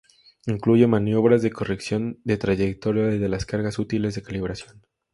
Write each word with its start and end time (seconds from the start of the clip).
Incluye 0.47 0.87
maniobras 0.87 1.43
de 1.43 1.51
corrección 1.51 2.21
de 2.23 2.37
trayectoria 2.37 3.13
y 3.13 3.19
de 3.19 3.29
las 3.29 3.45
cargas 3.45 3.77
útiles 3.77 4.15
de 4.15 4.23
calibración. 4.23 4.81